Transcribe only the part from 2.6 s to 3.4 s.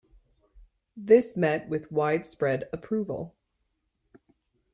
approval.